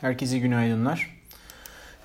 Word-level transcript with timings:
Herkese 0.00 0.38
günaydınlar. 0.38 1.16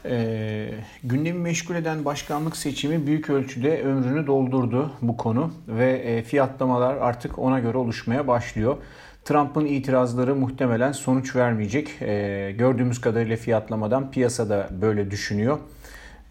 Ee, 0.06 0.70
gündemi 1.04 1.40
meşgul 1.40 1.76
eden 1.76 2.06
başkanlık 2.06 2.58
seçimi 2.58 3.08
büyük 3.08 3.30
ölçüde 3.30 3.82
ömrünü 3.82 4.28
doldurdu 4.28 4.92
bu 5.02 5.18
konu 5.18 5.54
ve 5.68 5.92
e, 5.92 6.24
fiyatlamalar 6.24 6.98
artık 6.98 7.40
ona 7.40 7.60
göre 7.60 7.78
oluşmaya 7.78 8.28
başlıyor. 8.28 8.78
Trump'ın 9.26 9.66
itirazları 9.66 10.36
muhtemelen 10.36 10.92
sonuç 10.92 11.36
vermeyecek. 11.36 11.90
Ee, 12.02 12.56
gördüğümüz 12.58 13.02
kadarıyla 13.02 13.38
fiyatlamadan 13.38 14.12
piyasada 14.12 14.70
böyle 14.82 15.12
düşünüyor. 15.12 15.60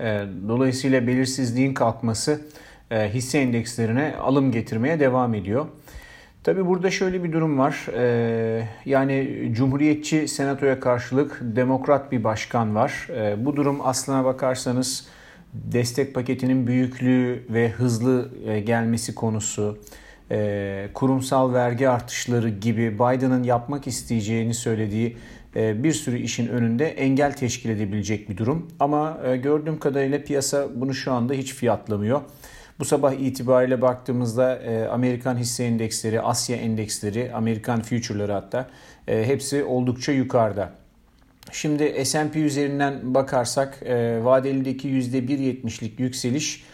Ee, 0.00 0.24
dolayısıyla 0.48 1.06
belirsizliğin 1.06 1.74
kalkması 1.74 2.40
e, 2.90 3.14
hisse 3.14 3.38
endekslerine 3.38 4.14
alım 4.20 4.52
getirmeye 4.52 5.00
devam 5.00 5.34
ediyor. 5.34 5.66
Tabi 6.44 6.66
burada 6.66 6.90
şöyle 6.90 7.24
bir 7.24 7.32
durum 7.32 7.58
var. 7.58 7.86
Ee, 7.96 8.68
yani 8.84 9.48
Cumhuriyetçi 9.52 10.28
senatoya 10.28 10.80
karşılık 10.80 11.38
demokrat 11.42 12.12
bir 12.12 12.24
başkan 12.24 12.74
var. 12.74 13.08
Ee, 13.10 13.44
bu 13.44 13.56
durum 13.56 13.80
aslına 13.82 14.24
bakarsanız 14.24 15.06
destek 15.52 16.14
paketinin 16.14 16.66
büyüklüğü 16.66 17.46
ve 17.50 17.68
hızlı 17.68 18.30
e, 18.46 18.60
gelmesi 18.60 19.14
konusu, 19.14 19.78
e, 20.30 20.88
kurumsal 20.94 21.52
vergi 21.52 21.88
artışları 21.88 22.48
gibi 22.48 22.94
Biden'ın 22.94 23.42
yapmak 23.42 23.86
isteyeceğini 23.86 24.54
söylediği 24.54 25.16
e, 25.56 25.82
bir 25.82 25.92
sürü 25.92 26.18
işin 26.18 26.48
önünde 26.48 26.88
engel 26.88 27.32
teşkil 27.32 27.70
edebilecek 27.70 28.30
bir 28.30 28.36
durum. 28.36 28.68
Ama 28.80 29.18
gördüğüm 29.42 29.78
kadarıyla 29.78 30.22
piyasa 30.22 30.68
bunu 30.74 30.94
şu 30.94 31.12
anda 31.12 31.34
hiç 31.34 31.54
fiyatlamıyor. 31.54 32.20
Bu 32.80 32.84
sabah 32.84 33.12
itibariyle 33.12 33.82
baktığımızda 33.82 34.56
e, 34.56 34.88
Amerikan 34.88 35.36
hisse 35.36 35.64
endeksleri, 35.64 36.20
Asya 36.20 36.56
endeksleri, 36.56 37.32
Amerikan 37.34 37.82
future'ları 37.82 38.32
hatta 38.32 38.70
e, 39.08 39.26
hepsi 39.26 39.64
oldukça 39.64 40.12
yukarıda. 40.12 40.72
Şimdi 41.52 42.04
S&P 42.04 42.40
üzerinden 42.40 43.14
bakarsak 43.14 43.78
e, 43.82 44.24
vadelideki 44.24 44.88
%1.70'lik 44.88 46.00
yükseliş 46.00 46.64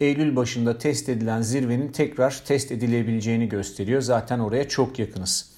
Eylül 0.00 0.36
başında 0.36 0.78
test 0.78 1.08
edilen 1.08 1.42
zirvenin 1.42 1.88
tekrar 1.88 2.42
test 2.46 2.72
edilebileceğini 2.72 3.48
gösteriyor. 3.48 4.02
Zaten 4.02 4.38
oraya 4.38 4.68
çok 4.68 4.98
yakınız. 4.98 5.50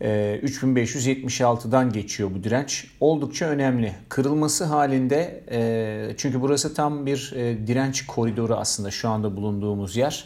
3576'dan 0.00 1.88
ee, 1.88 1.90
geçiyor 1.90 2.30
bu 2.34 2.44
direnç. 2.44 2.86
Oldukça 3.00 3.46
önemli. 3.46 3.94
Kırılması 4.08 4.64
halinde 4.64 5.44
e, 5.50 6.14
çünkü 6.16 6.40
burası 6.40 6.74
tam 6.74 7.06
bir 7.06 7.32
e, 7.36 7.66
direnç 7.66 8.06
koridoru 8.06 8.54
aslında 8.54 8.90
şu 8.90 9.08
anda 9.08 9.36
bulunduğumuz 9.36 9.96
yer. 9.96 10.24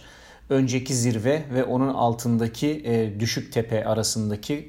Önceki 0.49 0.95
zirve 0.95 1.43
ve 1.55 1.65
onun 1.65 1.89
altındaki 1.89 2.83
e, 2.85 3.21
düşük 3.21 3.53
tepe 3.53 3.85
arasındaki 3.85 4.69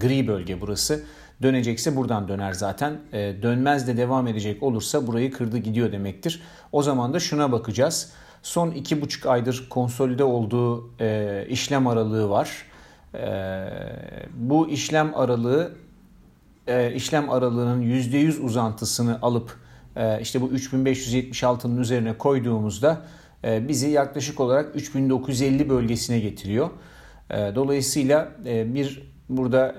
gri 0.00 0.28
bölge 0.28 0.60
burası. 0.60 1.02
Dönecekse 1.42 1.96
buradan 1.96 2.28
döner 2.28 2.52
zaten. 2.52 3.00
Dönmez 3.12 3.88
de 3.88 3.96
devam 3.96 4.28
edecek 4.28 4.62
olursa 4.62 5.06
burayı 5.06 5.32
kırdı 5.32 5.58
gidiyor 5.58 5.92
demektir. 5.92 6.42
O 6.72 6.82
zaman 6.82 7.14
da 7.14 7.20
şuna 7.20 7.52
bakacağız. 7.52 8.12
Son 8.42 8.70
iki 8.70 9.00
buçuk 9.00 9.26
aydır 9.26 9.66
konsolide 9.70 10.24
olduğu 10.24 10.90
işlem 11.48 11.86
aralığı 11.86 12.30
var 12.30 12.69
ee, 13.14 13.68
bu 14.34 14.68
işlem 14.68 15.12
aralığı 15.14 15.72
e, 16.66 16.94
işlem 16.94 17.30
aralığının 17.30 17.82
%100 17.82 18.40
uzantısını 18.40 19.18
alıp 19.22 19.56
e, 19.96 20.20
işte 20.20 20.40
bu 20.40 20.48
3576'nın 20.48 21.80
üzerine 21.80 22.18
koyduğumuzda 22.18 23.02
e, 23.44 23.68
bizi 23.68 23.88
yaklaşık 23.90 24.40
olarak 24.40 24.76
3950 24.76 25.68
bölgesine 25.68 26.20
getiriyor. 26.20 26.70
Dolayısıyla 27.54 28.32
bir 28.44 29.02
burada 29.28 29.74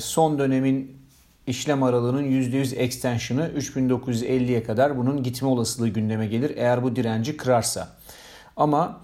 son 0.00 0.38
dönemin 0.38 0.96
işlem 1.46 1.82
aralığının 1.82 2.22
%100 2.22 2.76
extension'ı 2.76 3.50
3950'ye 3.56 4.62
kadar 4.62 4.98
bunun 4.98 5.22
gitme 5.22 5.48
olasılığı 5.48 5.88
gündeme 5.88 6.26
gelir 6.26 6.52
eğer 6.56 6.82
bu 6.82 6.96
direnci 6.96 7.36
kırarsa. 7.36 7.88
Ama 8.56 9.00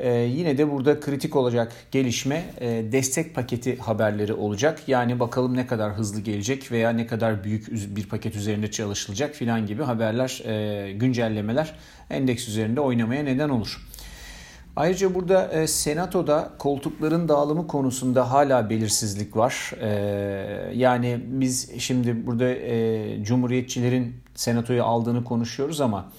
ee, 0.00 0.10
yine 0.10 0.58
de 0.58 0.70
burada 0.70 1.00
kritik 1.00 1.36
olacak 1.36 1.72
gelişme 1.90 2.44
e, 2.60 2.92
destek 2.92 3.34
paketi 3.34 3.78
haberleri 3.78 4.32
olacak. 4.32 4.80
Yani 4.86 5.20
bakalım 5.20 5.56
ne 5.56 5.66
kadar 5.66 5.92
hızlı 5.92 6.20
gelecek 6.20 6.72
veya 6.72 6.90
ne 6.90 7.06
kadar 7.06 7.44
büyük 7.44 7.70
bir 7.96 8.08
paket 8.08 8.36
üzerinde 8.36 8.70
çalışılacak 8.70 9.34
filan 9.34 9.66
gibi 9.66 9.82
haberler, 9.82 10.42
e, 10.44 10.92
güncellemeler 10.92 11.74
endeks 12.10 12.48
üzerinde 12.48 12.80
oynamaya 12.80 13.22
neden 13.22 13.48
olur. 13.48 13.78
Ayrıca 14.76 15.14
burada 15.14 15.48
e, 15.48 15.66
Senato'da 15.66 16.50
koltukların 16.58 17.28
dağılımı 17.28 17.66
konusunda 17.66 18.30
hala 18.30 18.70
belirsizlik 18.70 19.36
var. 19.36 19.72
E, 19.80 19.88
yani 20.74 21.20
biz 21.24 21.80
şimdi 21.80 22.26
burada 22.26 22.48
e, 22.48 23.24
Cumhuriyetçilerin 23.24 24.14
Senato'yu 24.34 24.84
aldığını 24.84 25.24
konuşuyoruz 25.24 25.80
ama 25.80 26.12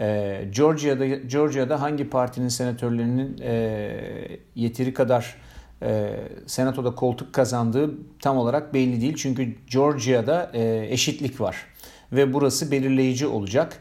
e, 0.00 0.48
Georgia'da 0.50 1.06
Georgia'da 1.06 1.80
hangi 1.80 2.10
partinin 2.10 2.48
senatörlerinin 2.48 3.38
e, 3.42 4.38
yeteri 4.54 4.94
kadar 4.94 5.36
e, 5.82 6.10
senatoda 6.46 6.94
koltuk 6.94 7.32
kazandığı 7.32 7.90
tam 8.20 8.36
olarak 8.38 8.74
belli 8.74 9.00
değil. 9.00 9.14
Çünkü 9.16 9.54
Georgia'da 9.70 10.50
e, 10.54 10.86
eşitlik 10.90 11.40
var 11.40 11.56
ve 12.12 12.32
burası 12.32 12.70
belirleyici 12.70 13.26
olacak. 13.26 13.78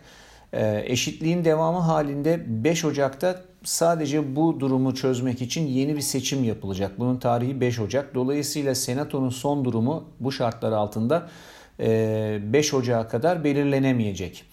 Eşitliğin 0.83 1.45
devamı 1.45 1.79
halinde 1.79 2.43
5 2.63 2.85
Ocak'ta 2.85 3.41
sadece 3.63 4.35
bu 4.35 4.59
durumu 4.59 4.95
çözmek 4.95 5.41
için 5.41 5.67
yeni 5.67 5.95
bir 5.95 6.01
seçim 6.01 6.43
yapılacak. 6.43 6.99
Bunun 6.99 7.17
tarihi 7.17 7.61
5 7.61 7.79
Ocak. 7.79 8.15
Dolayısıyla 8.15 8.75
senatonun 8.75 9.29
son 9.29 9.65
durumu 9.65 10.03
bu 10.19 10.31
şartlar 10.31 10.71
altında 10.71 11.29
5 11.79 12.73
Ocak'a 12.73 13.07
kadar 13.07 13.43
belirlenemeyecek. 13.43 14.45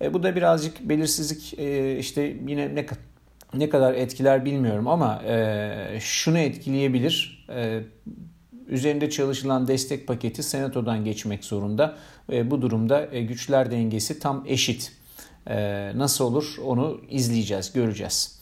E, 0.00 0.14
bu 0.14 0.22
da 0.22 0.36
birazcık 0.36 0.88
belirsizlik 0.88 1.58
e, 1.58 1.98
işte 1.98 2.36
yine 2.48 2.74
ne 2.74 2.86
ne 3.54 3.68
kadar 3.68 3.94
etkiler 3.94 4.44
bilmiyorum 4.44 4.88
ama 4.88 5.22
e, 5.26 5.98
şunu 6.00 6.38
etkileyebilir. 6.38 7.46
E, 7.50 7.80
üzerinde 8.68 9.10
çalışılan 9.10 9.68
destek 9.68 10.06
paketi 10.06 10.42
senatodan 10.42 11.04
geçmek 11.04 11.44
zorunda. 11.44 11.96
E, 12.32 12.50
bu 12.50 12.62
durumda 12.62 13.08
e, 13.12 13.22
güçler 13.22 13.70
dengesi 13.70 14.18
tam 14.18 14.44
eşit. 14.46 14.92
E, 15.46 15.56
nasıl 15.98 16.24
olur 16.24 16.56
onu 16.64 17.00
izleyeceğiz, 17.10 17.72
göreceğiz. 17.72 18.35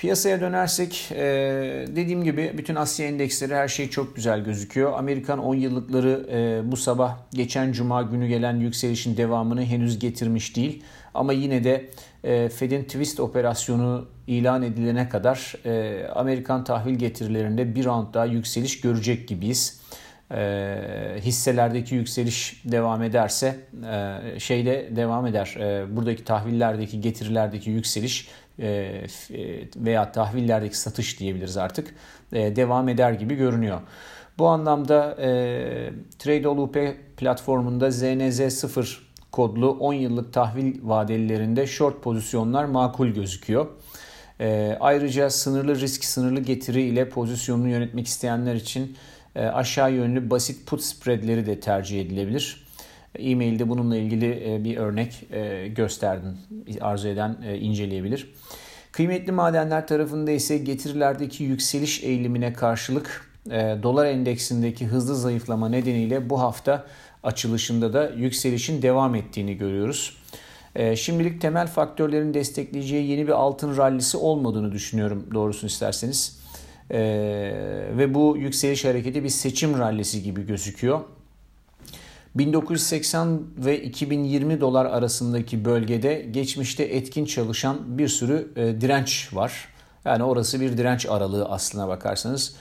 Piyasaya 0.00 0.40
dönersek 0.40 1.08
e, 1.12 1.18
dediğim 1.88 2.24
gibi 2.24 2.54
bütün 2.58 2.74
Asya 2.74 3.06
endeksleri 3.06 3.54
her 3.54 3.68
şey 3.68 3.90
çok 3.90 4.16
güzel 4.16 4.40
gözüküyor. 4.40 4.92
Amerikan 4.92 5.38
10 5.38 5.54
yıllıkları 5.54 6.26
e, 6.32 6.70
bu 6.72 6.76
sabah 6.76 7.16
geçen 7.32 7.72
cuma 7.72 8.02
günü 8.02 8.28
gelen 8.28 8.56
yükselişin 8.56 9.16
devamını 9.16 9.64
henüz 9.64 9.98
getirmiş 9.98 10.56
değil. 10.56 10.82
Ama 11.14 11.32
yine 11.32 11.64
de 11.64 11.90
e, 12.24 12.48
Fed'in 12.48 12.84
twist 12.84 13.20
operasyonu 13.20 14.06
ilan 14.26 14.62
edilene 14.62 15.08
kadar 15.08 15.54
Amerikan 16.14 16.64
tahvil 16.64 16.94
getirilerinde 16.94 17.74
bir 17.74 17.84
round 17.84 18.14
daha 18.14 18.24
yükseliş 18.24 18.80
görecek 18.80 19.28
gibiyiz. 19.28 19.80
hisselerdeki 21.20 21.94
yükseliş 21.94 22.62
devam 22.64 23.02
ederse 23.02 23.56
şeyde 24.38 24.88
devam 24.96 25.26
eder. 25.26 25.56
buradaki 25.90 26.24
tahvillerdeki 26.24 27.00
getirilerdeki 27.00 27.70
yükseliş 27.70 28.28
veya 29.76 30.12
tahvillerdeki 30.12 30.78
satış 30.78 31.20
diyebiliriz 31.20 31.56
artık 31.56 31.94
e, 32.32 32.56
devam 32.56 32.88
eder 32.88 33.12
gibi 33.12 33.34
görünüyor. 33.34 33.80
Bu 34.38 34.48
anlamda 34.48 35.16
TradeOLUP 36.18 36.76
platformunda 37.16 37.88
ZNZ0 37.88 38.98
kodlu 39.32 39.70
10 39.70 39.92
yıllık 39.92 40.32
tahvil 40.32 40.78
vadelerinde 40.82 41.66
short 41.66 42.02
pozisyonlar 42.02 42.64
makul 42.64 43.08
gözüküyor. 43.08 43.66
ayrıca 44.80 45.30
sınırlı 45.30 45.80
risk, 45.80 46.04
sınırlı 46.04 46.40
getiri 46.40 46.82
ile 46.82 47.08
pozisyonunu 47.08 47.68
yönetmek 47.68 48.06
isteyenler 48.06 48.54
için 48.54 48.96
aşağı 49.34 49.92
yönlü 49.92 50.30
basit 50.30 50.66
put 50.66 50.82
spreadleri 50.82 51.46
de 51.46 51.60
tercih 51.60 52.00
edilebilir. 52.00 52.69
E-mailde 53.18 53.68
bununla 53.68 53.96
ilgili 53.96 54.54
e, 54.54 54.64
bir 54.64 54.76
örnek 54.76 55.26
e, 55.32 55.68
gösterdim. 55.68 56.38
Arzu 56.80 57.08
eden 57.08 57.36
e, 57.46 57.58
inceleyebilir. 57.58 58.34
Kıymetli 58.92 59.32
madenler 59.32 59.86
tarafında 59.86 60.30
ise 60.30 60.58
getirilerdeki 60.58 61.44
yükseliş 61.44 62.04
eğilimine 62.04 62.52
karşılık 62.52 63.30
dolar 63.82 64.06
endeksindeki 64.06 64.86
hızlı 64.86 65.16
zayıflama 65.16 65.68
nedeniyle 65.68 66.30
bu 66.30 66.40
hafta 66.40 66.86
açılışında 67.22 67.92
da 67.92 68.10
yükselişin 68.16 68.82
devam 68.82 69.14
ettiğini 69.14 69.56
görüyoruz. 69.56 70.16
Şimdilik 70.94 71.40
temel 71.40 71.66
faktörlerin 71.66 72.34
destekleyeceği 72.34 73.10
yeni 73.10 73.26
bir 73.26 73.32
altın 73.32 73.76
rallisi 73.76 74.16
olmadığını 74.16 74.72
düşünüyorum 74.72 75.26
doğrusunu 75.34 75.70
isterseniz. 75.70 76.40
Ve 77.98 78.14
bu 78.14 78.36
yükseliş 78.36 78.84
hareketi 78.84 79.24
bir 79.24 79.28
seçim 79.28 79.78
rallisi 79.78 80.22
gibi 80.22 80.46
gözüküyor. 80.46 81.00
1980 82.34 83.40
ve 83.56 83.82
2020 83.82 84.60
dolar 84.60 84.86
arasındaki 84.86 85.64
bölgede 85.64 86.26
geçmişte 86.30 86.82
etkin 86.82 87.24
çalışan 87.24 87.98
bir 87.98 88.08
sürü 88.08 88.52
e, 88.56 88.80
direnç 88.80 89.30
var. 89.32 89.68
Yani 90.04 90.22
orası 90.22 90.60
bir 90.60 90.78
direnç 90.78 91.06
aralığı 91.06 91.44
aslına 91.44 91.88
bakarsanız. 91.88 92.56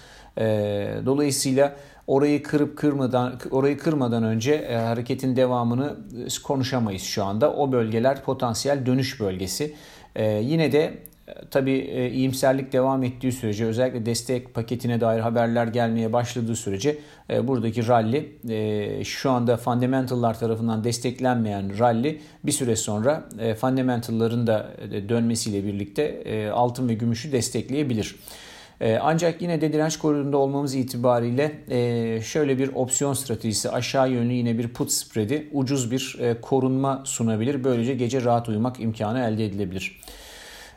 Dolayısıyla 1.05 1.75
orayı 2.07 2.43
kırıp 2.43 2.77
kırmadan 2.77 3.39
orayı 3.51 3.77
kırmadan 3.77 4.23
önce 4.23 4.75
hareketin 4.75 5.35
devamını 5.35 5.97
konuşamayız 6.43 7.01
şu 7.01 7.23
anda. 7.23 7.53
O 7.53 7.71
bölgeler 7.71 8.23
potansiyel 8.23 8.85
dönüş 8.85 9.19
bölgesi. 9.19 9.75
Yine 10.41 10.71
de 10.71 11.08
Tabii 11.51 11.77
e, 11.77 12.11
iyimserlik 12.11 12.73
devam 12.73 13.03
ettiği 13.03 13.31
sürece 13.31 13.65
özellikle 13.65 14.05
destek 14.05 14.53
paketine 14.53 15.01
dair 15.01 15.19
haberler 15.19 15.67
gelmeye 15.67 16.13
başladığı 16.13 16.55
sürece 16.55 16.97
e, 17.29 17.47
buradaki 17.47 17.87
rally 17.87 18.29
e, 18.49 19.03
şu 19.03 19.31
anda 19.31 19.57
fundamentallar 19.57 20.39
tarafından 20.39 20.83
desteklenmeyen 20.83 21.79
rally 21.79 22.19
bir 22.43 22.51
süre 22.51 22.75
sonra 22.75 23.29
fundamentalların 23.61 24.47
da 24.47 24.69
dönmesiyle 25.09 25.63
birlikte 25.63 26.51
altın 26.53 26.89
ve 26.89 26.93
gümüşü 26.93 27.31
destekleyebilir. 27.31 28.15
Ancak 29.01 29.41
yine 29.41 29.61
de 29.61 29.73
direnç 29.73 29.97
koridorunda 29.97 30.37
olmamız 30.37 30.75
itibariyle 30.75 31.51
şöyle 32.21 32.57
bir 32.57 32.69
opsiyon 32.75 33.13
stratejisi 33.13 33.69
aşağı 33.69 34.11
yönlü 34.11 34.33
yine 34.33 34.57
bir 34.57 34.67
put 34.67 34.91
spread'i 34.91 35.47
ucuz 35.53 35.91
bir 35.91 36.17
korunma 36.41 37.03
sunabilir. 37.05 37.63
Böylece 37.63 37.93
gece 37.93 38.23
rahat 38.23 38.49
uyumak 38.49 38.79
imkanı 38.79 39.19
elde 39.19 39.45
edilebilir. 39.45 39.99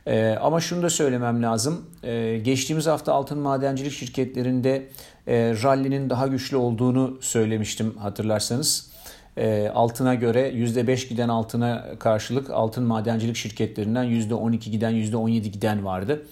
E, 0.07 0.37
ama 0.41 0.61
şunu 0.61 0.83
da 0.83 0.91
söylemem 0.91 1.43
lazım. 1.43 1.85
E, 2.03 2.39
geçtiğimiz 2.39 2.87
hafta 2.87 3.13
altın 3.13 3.39
madencilik 3.39 3.93
şirketlerinde 3.93 4.89
e, 5.27 5.55
rally'nin 5.63 6.11
daha 6.11 6.27
güçlü 6.27 6.57
olduğunu 6.57 7.19
söylemiştim 7.21 7.95
hatırlarsanız. 7.99 8.93
E, 9.37 9.69
altına 9.75 10.15
göre 10.15 10.51
%5 10.51 11.09
giden 11.09 11.29
altına 11.29 11.85
karşılık 11.99 12.51
altın 12.51 12.85
madencilik 12.85 13.37
şirketlerinden 13.37 14.05
%12 14.05 14.71
giden 14.71 14.93
%17 14.93 15.41
giden 15.41 15.85
vardı. 15.85 16.27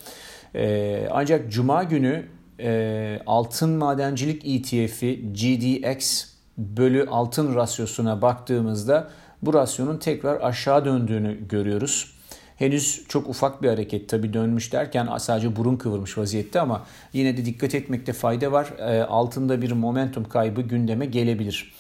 E, 0.54 1.08
ancak 1.10 1.52
cuma 1.52 1.84
günü 1.84 2.26
e, 2.60 3.20
altın 3.26 3.70
madencilik 3.70 4.42
ETF'i 4.44 5.32
GDX 5.32 6.24
bölü 6.58 7.06
altın 7.10 7.54
rasyosuna 7.54 8.22
baktığımızda 8.22 9.10
bu 9.42 9.54
rasyonun 9.54 9.98
tekrar 9.98 10.40
aşağı 10.40 10.84
döndüğünü 10.84 11.48
görüyoruz. 11.48 12.19
Henüz 12.60 13.04
çok 13.08 13.28
ufak 13.28 13.62
bir 13.62 13.68
hareket 13.68 14.08
tabi 14.08 14.32
dönmüş 14.32 14.72
derken 14.72 15.08
sadece 15.18 15.56
burun 15.56 15.76
kıvırmış 15.76 16.18
vaziyette 16.18 16.60
ama 16.60 16.86
yine 17.12 17.36
de 17.36 17.44
dikkat 17.44 17.74
etmekte 17.74 18.12
fayda 18.12 18.52
var. 18.52 18.72
E, 18.78 19.02
altında 19.02 19.62
bir 19.62 19.72
momentum 19.72 20.24
kaybı 20.24 20.60
gündeme 20.60 21.06
gelebilir. 21.06 21.72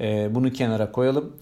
E, 0.00 0.34
bunu 0.34 0.52
kenara 0.52 0.92
koyalım. 0.92 1.36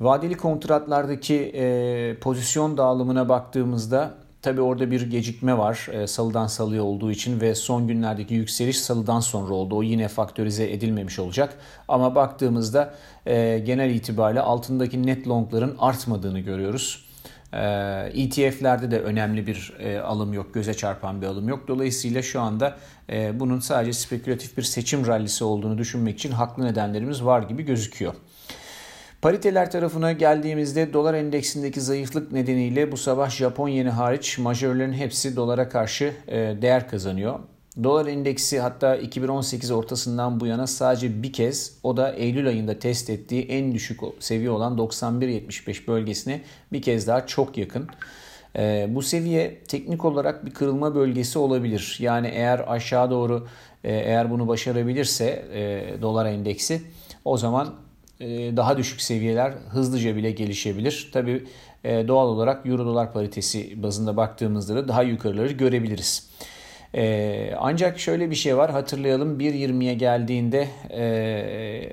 Vadeli 0.00 0.34
kontratlardaki 0.34 1.34
e, 1.34 2.16
pozisyon 2.20 2.76
dağılımına 2.76 3.28
baktığımızda 3.28 4.14
tabi 4.42 4.60
orada 4.60 4.90
bir 4.90 5.10
gecikme 5.10 5.58
var 5.58 5.88
e, 5.92 6.06
salıdan 6.06 6.46
salıya 6.46 6.82
olduğu 6.82 7.10
için 7.10 7.40
ve 7.40 7.54
son 7.54 7.88
günlerdeki 7.88 8.34
yükseliş 8.34 8.80
salıdan 8.80 9.20
sonra 9.20 9.54
oldu. 9.54 9.76
O 9.76 9.82
yine 9.82 10.08
faktörize 10.08 10.72
edilmemiş 10.72 11.18
olacak. 11.18 11.58
Ama 11.88 12.14
baktığımızda 12.14 12.94
e, 13.26 13.58
genel 13.58 13.90
itibariyle 13.90 14.40
altındaki 14.40 15.06
net 15.06 15.28
longların 15.28 15.76
artmadığını 15.78 16.40
görüyoruz. 16.40 17.03
ETF'lerde 18.14 18.84
ee, 18.84 18.88
e 18.88 18.90
de 18.90 19.00
önemli 19.00 19.46
bir 19.46 19.72
e, 19.78 19.98
alım 19.98 20.32
yok, 20.32 20.54
göze 20.54 20.74
çarpan 20.74 21.22
bir 21.22 21.26
alım 21.26 21.48
yok. 21.48 21.68
Dolayısıyla 21.68 22.22
şu 22.22 22.40
anda 22.40 22.76
e, 23.10 23.40
bunun 23.40 23.60
sadece 23.60 23.92
spekülatif 23.92 24.56
bir 24.56 24.62
seçim 24.62 25.06
rallisi 25.06 25.44
olduğunu 25.44 25.78
düşünmek 25.78 26.18
için 26.18 26.32
haklı 26.32 26.64
nedenlerimiz 26.64 27.24
var 27.24 27.42
gibi 27.42 27.62
gözüküyor. 27.62 28.14
Pariteler 29.22 29.70
tarafına 29.70 30.12
geldiğimizde 30.12 30.92
dolar 30.92 31.14
endeksindeki 31.14 31.80
zayıflık 31.80 32.32
nedeniyle 32.32 32.92
bu 32.92 32.96
sabah 32.96 33.30
Japon 33.30 33.68
yeni 33.68 33.90
hariç 33.90 34.38
majörlerin 34.38 34.92
hepsi 34.92 35.36
dolara 35.36 35.68
karşı 35.68 36.14
değer 36.62 36.88
kazanıyor. 36.88 37.38
Dolar 37.82 38.06
endeksi 38.06 38.60
hatta 38.60 38.96
2018 38.96 39.70
ortasından 39.70 40.40
bu 40.40 40.46
yana 40.46 40.66
sadece 40.66 41.22
bir 41.22 41.32
kez 41.32 41.78
o 41.82 41.96
da 41.96 42.12
Eylül 42.12 42.48
ayında 42.48 42.78
test 42.78 43.10
ettiği 43.10 43.42
en 43.42 43.74
düşük 43.74 44.00
seviye 44.20 44.50
olan 44.50 44.78
91.75 44.78 45.86
bölgesine 45.86 46.40
bir 46.72 46.82
kez 46.82 47.06
daha 47.06 47.26
çok 47.26 47.58
yakın. 47.58 47.88
E, 48.56 48.86
bu 48.90 49.02
seviye 49.02 49.58
teknik 49.68 50.04
olarak 50.04 50.46
bir 50.46 50.50
kırılma 50.50 50.94
bölgesi 50.94 51.38
olabilir. 51.38 51.96
Yani 52.00 52.28
eğer 52.28 52.64
aşağı 52.66 53.10
doğru 53.10 53.46
e, 53.84 53.92
eğer 53.92 54.30
bunu 54.30 54.48
başarabilirse 54.48 55.44
e, 55.52 56.02
dolar 56.02 56.26
endeksi 56.26 56.82
o 57.24 57.36
zaman 57.36 57.74
e, 58.20 58.26
daha 58.56 58.76
düşük 58.76 59.00
seviyeler 59.00 59.52
hızlıca 59.70 60.16
bile 60.16 60.30
gelişebilir. 60.30 61.10
Tabi 61.12 61.44
e, 61.84 62.08
doğal 62.08 62.28
olarak 62.28 62.66
euro 62.66 62.86
dolar 62.86 63.12
paritesi 63.12 63.82
bazında 63.82 64.16
baktığımızda 64.16 64.74
da 64.74 64.88
daha 64.88 65.02
yukarıları 65.02 65.52
görebiliriz. 65.52 66.30
E, 66.94 67.54
ancak 67.58 67.98
şöyle 67.98 68.30
bir 68.30 68.34
şey 68.34 68.56
var 68.56 68.70
hatırlayalım 68.70 69.40
1.20'ye 69.40 69.94
geldiğinde 69.94 70.68
e, 70.90 71.92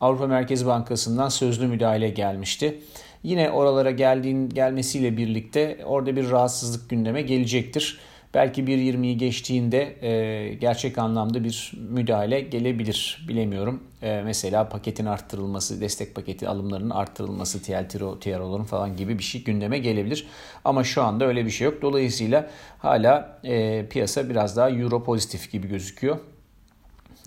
Avrupa 0.00 0.26
Merkez 0.26 0.66
Bankası'ndan 0.66 1.28
sözlü 1.28 1.66
müdahale 1.66 2.08
gelmişti. 2.08 2.78
Yine 3.22 3.50
oralara 3.50 3.90
geldiğin 3.90 4.48
gelmesiyle 4.48 5.16
birlikte 5.16 5.78
orada 5.84 6.16
bir 6.16 6.30
rahatsızlık 6.30 6.90
gündeme 6.90 7.22
gelecektir. 7.22 7.98
Belki 8.34 8.62
1.20'yi 8.62 9.18
geçtiğinde 9.18 10.06
e, 10.06 10.54
gerçek 10.54 10.98
anlamda 10.98 11.44
bir 11.44 11.72
müdahale 11.88 12.40
gelebilir. 12.40 13.24
Bilemiyorum. 13.28 13.82
E, 14.02 14.22
mesela 14.24 14.68
paketin 14.68 15.06
arttırılması, 15.06 15.80
destek 15.80 16.14
paketi 16.14 16.48
alımlarının 16.48 16.90
arttırılması, 16.90 17.62
TLTRO, 17.62 18.18
TRO'ların 18.20 18.64
falan 18.64 18.96
gibi 18.96 19.18
bir 19.18 19.22
şey 19.22 19.44
gündeme 19.44 19.78
gelebilir. 19.78 20.26
Ama 20.64 20.84
şu 20.84 21.02
anda 21.02 21.24
öyle 21.26 21.46
bir 21.46 21.50
şey 21.50 21.64
yok. 21.64 21.82
Dolayısıyla 21.82 22.50
hala 22.78 23.40
e, 23.44 23.86
piyasa 23.86 24.28
biraz 24.28 24.56
daha 24.56 24.70
euro 24.70 25.04
pozitif 25.04 25.52
gibi 25.52 25.68
gözüküyor. 25.68 26.18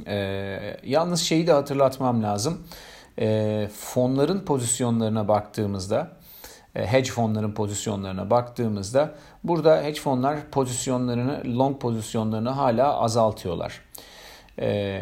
E, 0.07 0.17
yalnız 0.83 1.21
şeyi 1.21 1.47
de 1.47 1.51
hatırlatmam 1.51 2.23
lazım. 2.23 2.67
E, 3.19 3.67
fonların 3.73 4.39
pozisyonlarına 4.39 5.27
baktığımızda 5.27 6.11
hedge 6.75 7.11
fonların 7.11 7.51
pozisyonlarına 7.51 8.29
baktığımızda 8.29 9.15
burada 9.43 9.83
hedge 9.83 9.99
fonlar 9.99 10.49
pozisyonlarını 10.51 11.57
long 11.57 11.81
pozisyonlarını 11.81 12.49
hala 12.49 12.99
azaltıyorlar. 12.99 13.81
E, 14.59 15.01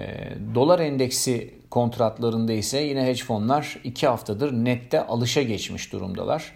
dolar 0.55 0.79
endeksi 0.79 1.53
kontratlarında 1.69 2.53
ise 2.53 2.79
yine 2.79 3.05
hedge 3.05 3.23
fonlar 3.23 3.79
2 3.83 4.07
haftadır 4.07 4.51
nette 4.51 5.01
alışa 5.05 5.41
geçmiş 5.41 5.93
durumdalar. 5.93 6.51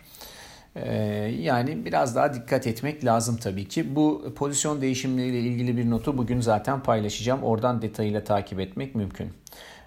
E, 0.75 0.95
yani 1.39 1.85
biraz 1.85 2.15
daha 2.15 2.33
dikkat 2.33 2.67
etmek 2.67 3.05
lazım 3.05 3.37
tabii 3.37 3.67
ki. 3.67 3.95
Bu 3.95 4.33
pozisyon 4.35 4.81
değişimleriyle 4.81 5.39
ilgili 5.39 5.77
bir 5.77 5.89
notu 5.89 6.17
bugün 6.17 6.41
zaten 6.41 6.83
paylaşacağım. 6.83 7.43
Oradan 7.43 7.81
detayıyla 7.81 8.23
takip 8.23 8.59
etmek 8.59 8.95
mümkün. 8.95 9.33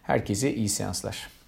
Herkese 0.02 0.54
iyi 0.54 0.68
seanslar. 0.68 1.39